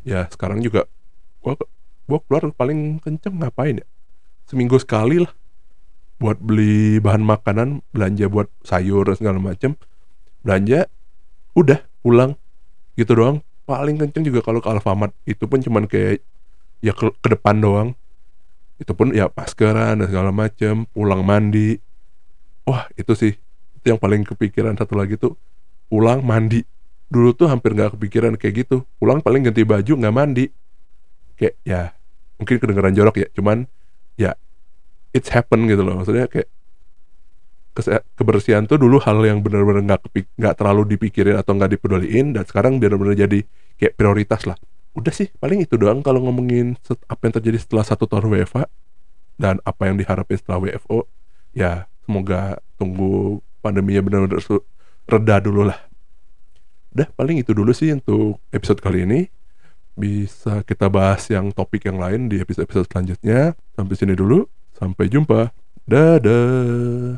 Ya 0.08 0.24
sekarang 0.32 0.64
juga 0.64 0.88
gua 1.42 1.54
gua 2.08 2.20
keluar 2.24 2.44
paling 2.56 3.04
kenceng 3.04 3.38
ngapain 3.40 3.84
ya? 3.84 3.88
Seminggu 4.48 4.80
sekali 4.80 5.20
lah. 5.22 5.34
Buat 6.18 6.42
beli 6.42 6.98
bahan 6.98 7.22
makanan 7.22 7.84
belanja 7.94 8.26
buat 8.32 8.50
sayur 8.64 9.06
segala 9.14 9.38
macem. 9.38 9.76
Belanja 10.42 10.88
udah 11.54 11.84
pulang. 12.02 12.40
Gitu 12.96 13.14
doang. 13.14 13.44
Paling 13.68 14.00
kenceng 14.00 14.24
juga 14.24 14.40
kalau 14.42 14.64
ke 14.64 14.72
Alfamart. 14.72 15.14
Itu 15.28 15.46
pun 15.46 15.60
cuman 15.60 15.86
kayak 15.86 16.24
ya 16.80 16.96
ke, 16.96 17.12
ke 17.12 17.28
depan 17.28 17.60
doang. 17.60 17.94
Itu 18.80 18.96
pun 18.96 19.12
ya 19.14 19.30
maskeran 19.30 20.02
dan 20.02 20.08
segala 20.08 20.32
macem 20.32 20.88
pulang 20.96 21.22
mandi. 21.22 21.78
Wah 22.64 22.88
itu 22.96 23.14
sih. 23.14 23.36
Itu 23.78 23.86
yang 23.94 24.00
paling 24.00 24.26
kepikiran. 24.26 24.80
Satu 24.80 24.96
lagi 24.98 25.20
tuh 25.20 25.36
pulang 25.92 26.24
mandi. 26.24 26.64
Dulu 27.12 27.36
tuh 27.36 27.52
hampir 27.52 27.76
nggak 27.76 28.00
kepikiran 28.00 28.40
kayak 28.40 28.66
gitu. 28.66 28.88
Pulang 28.98 29.20
paling 29.22 29.46
ganti 29.46 29.62
baju 29.68 29.94
nggak 30.00 30.16
mandi 30.16 30.48
kayak 31.38 31.56
ya 31.64 31.94
mungkin 32.42 32.58
kedengeran 32.58 32.94
jorok 32.98 33.16
ya 33.22 33.28
cuman 33.34 33.70
ya 34.18 34.34
it's 35.16 35.30
happen 35.32 35.70
gitu 35.70 35.82
loh. 35.86 36.02
Maksudnya 36.02 36.28
kayak 36.28 36.50
kebersihan 38.18 38.66
tuh 38.66 38.82
dulu 38.82 38.98
hal 38.98 39.22
yang 39.22 39.46
benar-benar 39.46 39.86
nggak 39.86 40.02
nggak 40.34 40.56
terlalu 40.58 40.98
dipikirin 40.98 41.38
atau 41.38 41.54
nggak 41.54 41.78
dipeduliin 41.78 42.34
dan 42.34 42.44
sekarang 42.50 42.82
benar-benar 42.82 43.14
jadi 43.14 43.46
kayak 43.78 43.94
prioritas 43.94 44.50
lah. 44.50 44.58
Udah 44.98 45.14
sih 45.14 45.30
paling 45.38 45.62
itu 45.62 45.78
doang 45.78 46.02
kalau 46.02 46.26
ngomongin 46.26 46.74
apa 47.06 47.22
yang 47.30 47.34
terjadi 47.38 47.58
setelah 47.62 47.86
satu 47.86 48.10
tahun 48.10 48.34
WFA 48.34 48.66
dan 49.38 49.62
apa 49.62 49.86
yang 49.86 50.02
diharapin 50.02 50.42
setelah 50.42 50.66
WFO 50.66 51.06
ya 51.54 51.86
semoga 52.02 52.58
tunggu 52.82 53.46
pandeminya 53.62 54.02
benar-benar 54.02 54.42
reda 55.06 55.36
dulu 55.38 55.70
lah. 55.70 55.78
Udah 56.98 57.14
paling 57.14 57.46
itu 57.46 57.54
dulu 57.54 57.70
sih 57.78 57.94
untuk 57.94 58.42
episode 58.50 58.82
kali 58.82 59.06
ini 59.06 59.30
bisa 59.98 60.62
kita 60.62 60.88
bahas 60.94 61.26
yang 61.34 61.50
topik 61.50 61.90
yang 61.90 61.98
lain 61.98 62.30
di 62.30 62.38
episode-episode 62.38 62.86
selanjutnya. 62.94 63.58
Sampai 63.74 63.98
sini 63.98 64.14
dulu, 64.14 64.46
sampai 64.78 65.10
jumpa. 65.10 65.50
Dadah. 65.90 67.18